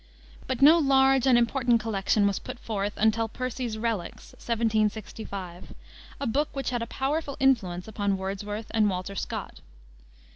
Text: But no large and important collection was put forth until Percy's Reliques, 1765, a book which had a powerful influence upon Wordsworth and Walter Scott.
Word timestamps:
But 0.47 0.63
no 0.63 0.79
large 0.79 1.27
and 1.27 1.37
important 1.37 1.79
collection 1.79 2.25
was 2.25 2.39
put 2.39 2.57
forth 2.57 2.93
until 2.97 3.27
Percy's 3.27 3.77
Reliques, 3.77 4.31
1765, 4.33 5.75
a 6.19 6.25
book 6.25 6.49
which 6.55 6.71
had 6.71 6.81
a 6.81 6.87
powerful 6.87 7.37
influence 7.39 7.87
upon 7.87 8.17
Wordsworth 8.17 8.71
and 8.71 8.89
Walter 8.89 9.13
Scott. 9.13 9.59